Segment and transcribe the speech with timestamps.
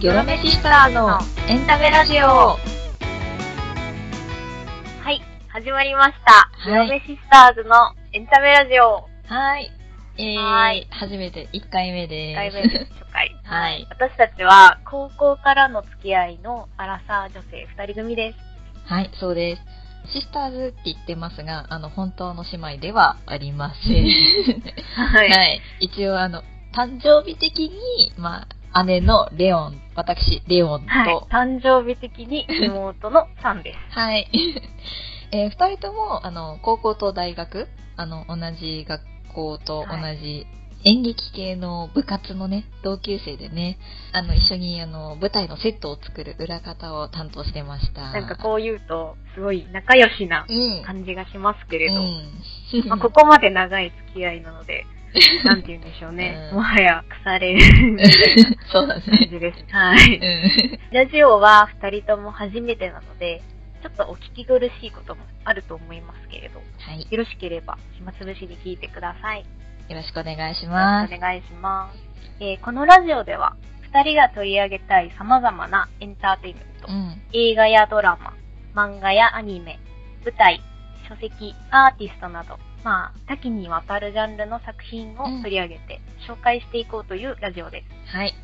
[0.00, 2.26] ギョロメシスターのエンタメラジオ。
[2.26, 2.58] は
[5.10, 6.70] い、始まりました。
[6.70, 7.74] はいヨメシスターズの
[8.12, 9.08] エンタメラジオ。
[9.26, 9.68] はい。
[10.16, 12.38] えー、はい初めて1回目です。
[12.38, 13.34] 1回目です、初回。
[13.42, 18.38] はい私たちは、高校からの付き合いのアラサー女性2人組です。
[18.86, 19.62] はい、そうです。
[20.12, 24.06] シスターズって言ってますが、あの、本当の姉妹ではありません。
[24.94, 25.60] ははい。
[25.80, 31.16] 一応、あの、誕生日的に、まあ、姉のレオン、私、レオンと、はい。
[31.30, 33.98] 誕生日的に妹のさんです。
[33.98, 34.28] はい。
[35.32, 39.02] えー二人とも、あの、高校と大学、あの、同じ学
[39.34, 40.46] 校と同はじ
[40.84, 43.78] 演劇系の部活のね、同級生でね、
[44.12, 48.12] あの、一緒に、あの、舞台のセットを作る裏方を担当してました。
[48.12, 50.82] なんかこう言うと、すごい仲良しなうん。
[50.84, 52.88] 感じがしますけれど、うん。
[52.88, 54.86] まあ、ここまで長い付き合いなので、
[55.44, 56.48] なんて言うんでしょうね。
[56.50, 57.60] うんもはや腐れる
[58.70, 59.26] そうだな感ね。
[59.30, 59.64] じです。
[59.70, 60.16] はい。
[60.16, 60.78] うん。
[60.92, 63.42] ラジオは二人とも初めてなので、
[63.82, 67.06] ちょっとお聞き苦しいこともあると思いますけれど、はい。
[67.10, 69.40] よろしければ暇つぶしに聞いてください。
[69.40, 69.44] よ
[69.88, 71.14] よろしくお願いしろます。
[71.14, 71.98] お願いします。
[72.40, 77.22] えーこのラジオでは、二人が取り上げたい様々なエンターテインメント、うん。
[77.32, 78.34] 映画やドラマ、
[78.74, 79.78] 漫画やアニメ、
[80.24, 80.60] 舞台、
[81.08, 88.16] 書籍、アーティストなど、まあ、多岐にわたるジャンルの作品を取り上げて紹介していこうというラジオです。
[88.16, 88.34] はい。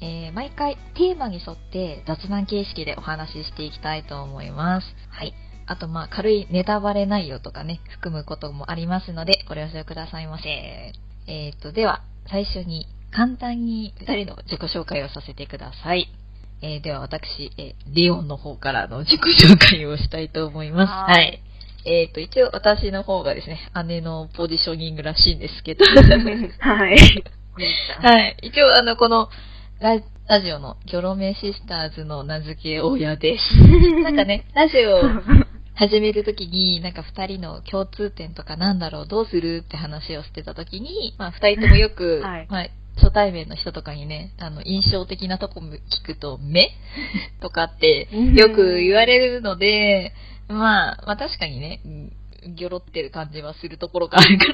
[0.00, 4.86] えー毎回テーマに沿って雑談形式でお話ししていきたいと思います。
[5.10, 5.34] はい。
[5.66, 10.48] あと、まあ、軽いネタバレ内容とかね、含むこともありますので、ご了承くださいませ。
[11.28, 16.08] えーと、では、最初に簡単に2人の自己紹介をさせてください。
[16.62, 20.90] えーでは、私、えーレオンの方からの自己紹介をしたいと思います。
[20.90, 21.42] ははい
[21.84, 21.90] い。
[21.90, 25.84] えーと、一応私の方がですね、姉のポジショニングらしいんですけど、
[26.60, 26.96] はい。
[28.00, 28.36] はい。
[28.42, 29.28] 一応、あの、この
[29.80, 33.42] ラ、ラジオのギョロメシスターズの名付け親です。
[34.02, 35.02] なんかね、ラジオを
[35.74, 46.70] 始めるときに、なんか二人の共通点とかなんだろう、どうするって話をしてたときに、まあ二人ともよく、はいまあ初対面の人とかにね、あの、印象的なとこ聞くと、目？
[47.40, 50.12] とかってよく言われるので、
[50.52, 52.12] まあ、まあ確かにね、うん
[52.54, 54.52] ギョロってる感じはするところがあるから。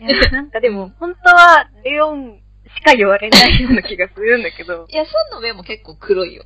[0.00, 2.40] いやなんかでも、本当は、レオン
[2.76, 4.86] しか言われないような気がするんだけど。
[4.90, 6.44] いや、さんの目も結構黒いよ。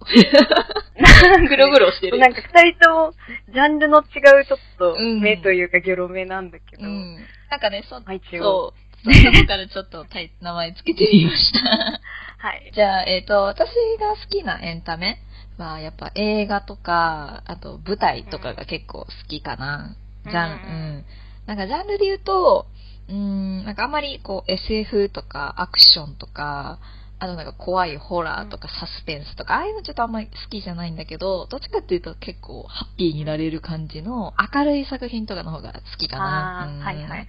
[1.48, 2.18] 黒々してる。
[2.18, 3.14] なんか二人とも、
[3.48, 6.84] ジャンルの違うちょっと、うん目というかギョロ目なんだけど。
[6.84, 7.16] うん。
[7.50, 9.14] なんかね、そ、まあ一応そう。
[9.14, 10.04] そこからちょっと
[10.40, 11.60] 名前つけてみました。
[12.38, 12.70] はい。
[12.74, 15.18] じゃあ、えっ、と、私が好きなエンタメ
[15.58, 19.96] は、やっぱ映画とか、あと舞台とかが結構好きかな。
[20.24, 20.58] じゃん、ううん
[20.98, 21.04] ん。
[21.46, 22.66] なんかジャンルで言うと、
[23.08, 26.78] うん、なんかあんまりこう SF とかアクションとか、
[27.20, 36.68] あとなんか怖いホラーとかサスペンスとか、ああいうのちょっとあんまり好きじゃないんだけど、どっちかっていうと結構ハッピーになれる感じの明るい作品とかの方が好きかな。
[36.70, 37.28] うんはいはい。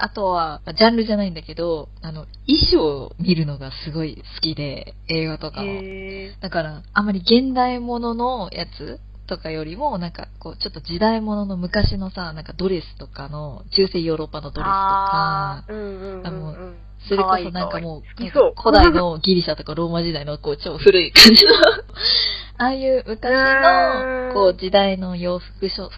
[0.00, 5.66] あとは、ジャンルじゃないんだけど、あの、衣装を見るのがすごい好きで、映画とかの。
[5.66, 14.70] へだから、あんまり現代もののやつとかよりも、なんか、こう、ちょっと時代物の昔のさ、なんかドレスとかの、中世ヨーロッパのードレスとか。
[14.72, 15.72] あ、ー。
[15.72, 15.80] うん
[16.20, 16.54] うんあの。
[17.08, 21.52] それこそなんかもう、いい古代のギリシャとかローマ時代の、こう、超古い感じの、
[22.58, 24.28] ああいう昔うん。
[24.28, 25.90] の、こう、時代の洋服装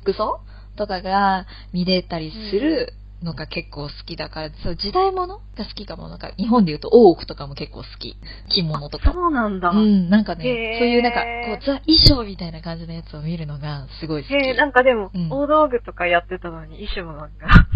[0.76, 6.08] とかが見れたりするのが結構好きだから、そう、時代物が好きかも。
[6.08, 8.16] なんか、日本で言うと、大奥とかも結構好き。
[8.48, 9.12] 着物とか。
[9.12, 9.70] そうなんだ。
[9.70, 14.34] うん、なんかね、そういうなんか、こう、ザ衣装みたいな感じのやつを見るのがすごい好き。
[14.34, 17.46] へえ、なんかでも、うん大道具とかやってたのに、衣装なんか。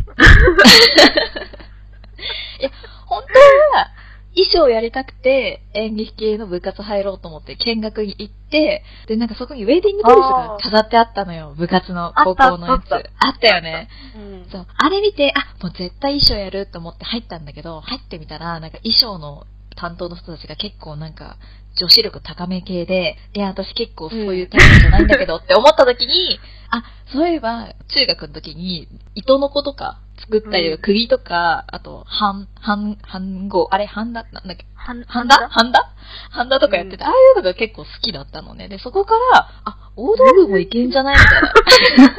[3.06, 3.88] 本当は、
[4.34, 12.93] 衣装やりたくて、演劇系の部活入ろうと思って見学に行って、で、なんかそこにウェディングドレスが飾ってあったのよ、部活の高校のやつ。
[12.93, 13.89] あったよね。
[14.17, 14.50] うん。
[14.50, 14.67] そう。
[14.77, 19.44] あれ見て、あ、もう絶対衣装やると思って入ったんだけど、入ってみたら、なんか衣装の
[19.76, 21.37] 担当の人たちが結構なんか、
[21.76, 26.38] 女子力高め系で、いや、私結構そういうタイプじゃないんだけどって思った時に、
[26.70, 34.66] あ、そういえば、中学の時に、糸の子とか作ったりとか、うん釘とか、あと、半、半、半号、あれ、半田なんだっけ？
[34.75, 35.94] はんハンダハンダ
[36.31, 38.69] ハンダとかやってて、ああいうのが結構好きだったのね。
[38.69, 42.16] で、そこから、あ、大道具もいけんじゃないみたいな。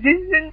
[0.00, 0.48] 全然違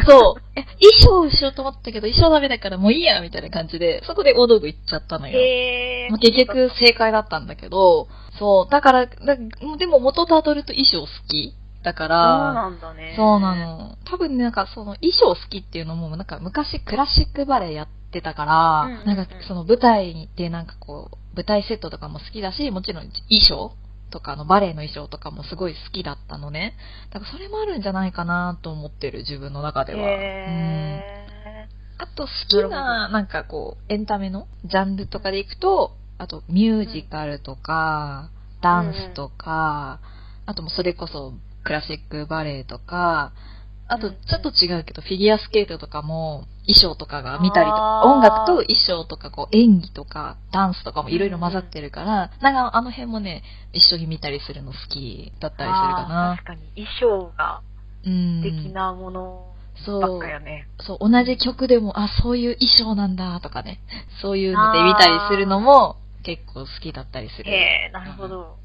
[0.00, 0.04] う。
[0.06, 0.42] そう。
[0.54, 5.38] え、衣装しようと思ったけど、衣装ダメだからもういいや、みたいな感じで、そこで大道具行っちゃったのよ。
[5.38, 8.08] へーまあ結局正解だったんだけど、
[8.38, 9.36] そう、だから、だ
[9.78, 11.54] でも元たどると衣装好き
[11.88, 13.14] だかそうら、なんだね。
[13.16, 13.54] そうな。
[13.54, 13.96] の。
[14.04, 23.72] 多分ね、なんかその衣装好きっていうのも、なんか昔クラシックバレエやってたから、うんうんうんなんかその舞台でなんかこう、舞台セットとかも好きだし、もちろん衣装
[24.10, 26.74] とかのバレエの衣装とかもすごい好きだったのね。
[27.10, 30.00] だからそれもあるんじゃないかなと思ってる、自分の中では。
[30.00, 31.26] へ
[32.00, 38.30] あと好きな、なんかこう、エンタメのジャンルとかでいくと、あとミュージカルとか、
[38.60, 40.00] ダンスとか、
[40.46, 41.34] あともそれこそ
[41.68, 43.32] クラシックバレエとか、
[43.88, 53.42] あとちょっと違うけど、フィギュアスケートとかも衣装とかが見たりとか、音楽と衣装とかこう演技とかダンスとかもいろいろ混ざってるから、なんかあの辺もね、
[53.72, 56.44] 一緒に見たりするの好きだったりするかな確。
[56.44, 57.60] かに衣装が
[58.04, 58.42] うん。
[58.42, 59.44] 的なもの
[59.84, 60.28] そうばっか。
[60.28, 60.68] やね。
[60.80, 63.80] そう、同じ曲でも、あ、そういう衣装なんだとかね、
[64.22, 67.50] そういうので見たりするのも結構好きだったりする。
[67.50, 68.56] へえ、なるほど。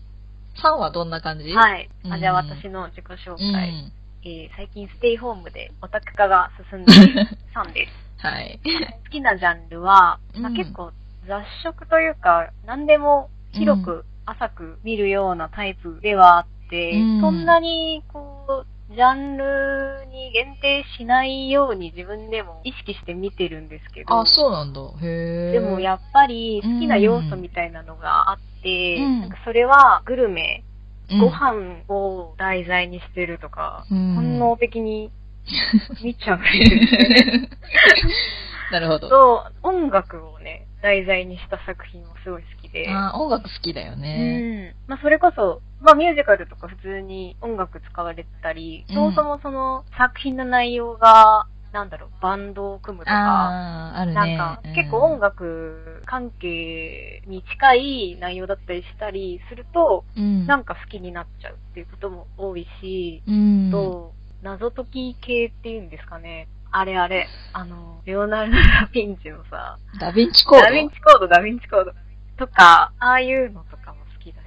[0.61, 1.49] さんはどんな感じ？
[1.49, 1.53] い。
[1.53, 1.89] はい。
[2.05, 3.71] うんあじゃあ私の自己紹う介。
[3.71, 3.91] ん。
[4.25, 8.25] えー最近ステイホームでオタク化が進んでいる さんです。
[8.25, 8.59] はい。
[9.03, 10.91] 好きなジャンルは、まあ、うん結構
[11.27, 24.79] 雑食というか、何でも広く浅く見るようなタイプではあって、うんそんなにこう、ジャンルに限定しないように自分でも意識して見てるんですけど、あ、そうなんだ。
[25.01, 25.51] へえ。
[25.53, 35.11] でもやっぱり好きな要素みたいなのがあって、うんなんかそれはグルメ、うんご飯を題材にしてるとか、うん本能的に
[36.03, 37.49] 見ちゃうんですよね。
[38.71, 39.09] なるほど。
[39.09, 42.89] と、音楽をね、題材にした作品もすごい好きで。
[42.89, 44.73] あ音楽好きだよね。
[44.87, 44.89] うん。
[44.89, 54.15] まあ、それこそ、まあ、ミュージカルとか普通に音楽使われてたり、うんそもそもその作品の内容が、なんだろう、バンドを組むとか、あるね。
[54.15, 66.47] なんか、結構音楽関係に近い内容だったりしたりすると、うん、なんか好きになっちゃうっていうことも多いし、うん、と、謎解き系っていうんですかね。
[66.71, 70.65] あれあれ、あの、レオナルド・ダ・ヴィンチのさ、ダヴィンチコード？
[70.65, 71.91] ダヴィンチコード、ダヴィンチコード。
[72.37, 74.45] とか、ああいうのとかも好きだし、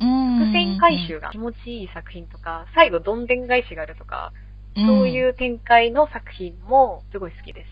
[0.00, 0.38] うん。
[0.38, 4.32] 伏線回収が気持ちいい作品とか、最後どんでん返しがあるとか、
[4.76, 7.68] そういう展開の作品もすごい好きです。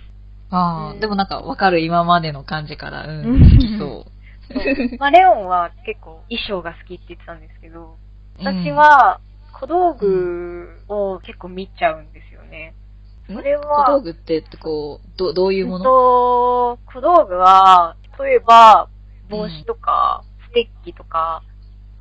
[0.51, 1.01] ああ、うん。
[1.01, 3.41] でもなんかわかる今までの感じから、うん、うん。
[3.41, 4.07] 好きそ
[4.53, 4.99] そう。
[4.99, 7.97] まあ、レオンは結構衣装が好きって言ってたんですけど、
[8.39, 8.45] う。
[8.45, 9.21] 私は
[9.53, 12.75] 小道具を結構見ちゃうんですよね。
[13.29, 18.89] うん、それは小道具って、こう、どどういうもの、と、小道具は、例えば、
[19.29, 21.43] 帽子とか、ステッキとか、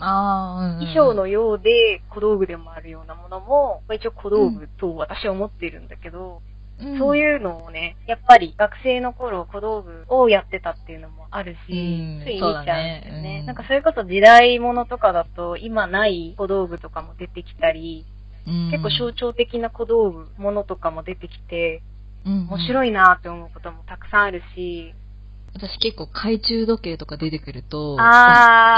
[0.01, 0.79] あ。
[0.79, 6.41] 衣装のようで小道具でもあるようなものも、まあ一応小道具と私は思っているんだけど、
[6.79, 13.37] うん、そういうのをね、やっぱり学生の頃小道具をやってたっていうのもあるし、うんつい見ちゃうんですよそうだねね。
[13.41, 18.05] うんなんかそれこそ時代物とかだと今ない小道具とかも出てきたり、
[18.47, 21.83] うん、結構象徴的な小道具、ものとかも出てきて、
[22.25, 22.89] うん、面白い。
[22.89, 24.93] いなって思うこともたくさんあるし、
[25.53, 28.77] 私結構懐中時計とか出てくると、あ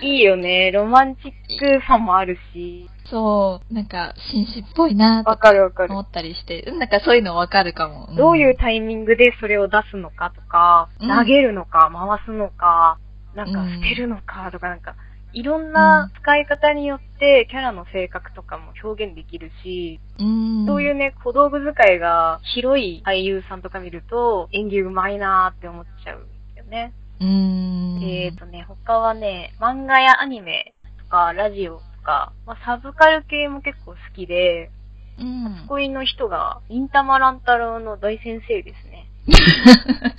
[0.00, 0.70] ー、 いいよね。
[0.70, 5.92] ロマンチックさもあるし、そう、なんか紳士っぽいなとわかかるわかる。
[5.92, 6.00] 思。
[6.02, 8.08] ったりして、うんなんかそういうのわかるかも。
[8.12, 8.16] ん。
[8.16, 11.08] どういうタイミングでそれを出すのかとか、うん。
[11.08, 12.98] 投げるのか、回すのか、
[13.34, 13.74] なんかうん。
[13.82, 14.94] 捨てるのかとか、なんか、
[15.32, 26.92] いろんな使い方によってキャラの性格とかも表現できるし、うん、そういうね、小道具使いが広い俳優さんとか見ると演技うまいなーって思っちゃうんですよね。
[27.20, 28.02] うん。
[28.02, 34.70] えーとね、他はね、漫画やアニメとかラジオとか、まあ、サブカル系も結構好きで、
[35.18, 35.66] うん。
[35.68, 39.10] 恋の人が、忍たま乱太郎の大先生ですね。
[39.28, 40.12] かっ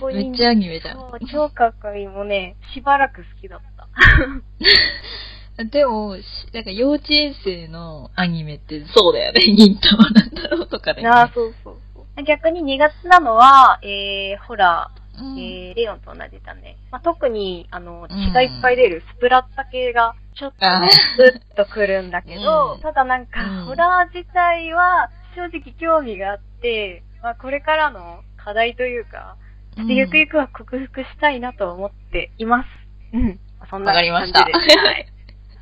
[0.00, 0.98] こいいんめっちゃアニメじゃん。
[1.30, 2.06] 超かっこいい。
[2.08, 3.71] もうね、しばらく好きだった。
[5.70, 6.22] でも、し
[6.52, 9.40] なんか幼稚園生のアニメってそうだよね。
[9.54, 11.06] 銀玉なんだろうとかね。
[11.06, 12.22] ああ、そうそうそう。
[12.24, 16.78] 逆に苦手なのは、えー、ホラうんー、えー、レオンと同じだね。
[16.90, 29.36] まあ、特に、あの、うん血がいっぱい出るスプラッタ系が、ちょっとあね、スッとくるんだけど、うんただなんか、うんホラー自体は、正直興味があって、まあ、これからの課題というか、
[29.76, 32.68] でゆくゆくは克服したいなと思っています。
[33.14, 33.40] うん。
[33.70, 34.40] そんなわかりました。
[34.40, 34.52] はい。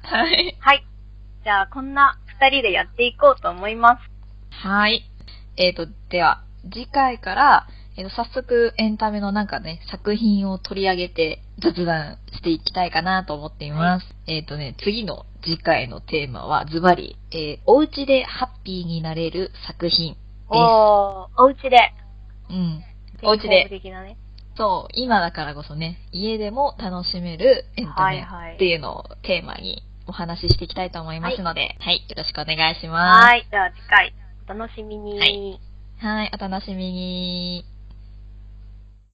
[0.03, 0.57] はい。
[0.61, 0.85] はい。
[1.45, 4.67] じゃあ、こんな二人でやっていこうと思います。
[4.67, 5.05] はい。
[5.57, 7.67] えっ、と、では、次回から、
[7.97, 14.15] えーと、早速エンタメのなんかね、作品を取り上げて雑談していきたいかなと思っています。
[14.27, 20.23] えっ、とね、次の次回のテーマはズバリ、えーお家でハッピーになれる作品です。
[20.51, 21.93] おー、お家で。
[22.51, 22.85] うん。
[23.23, 24.17] お家で健康的なね。
[24.61, 33.25] そう、今だからこそね、家でも楽しめるエンタメはいはいっていうのをテーマにお話ししていきたいと思いますので、はい、よろしくお願いします。
[33.25, 33.47] はい。
[33.51, 34.15] じゃあ次回、
[34.47, 35.19] お楽しみに。
[35.19, 35.61] はい
[35.97, 37.65] はい、お楽しみに。